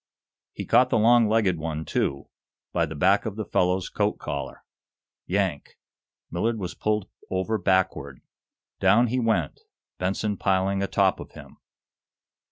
[0.51, 2.25] He caught the long legged one, too,
[2.73, 4.63] by the back of the fellow's coat collar.
[5.27, 5.77] Yank!
[6.31, 8.19] Millard was pulled over backward.
[8.79, 9.59] Down he went,
[9.99, 11.57] Benson piling a top of him.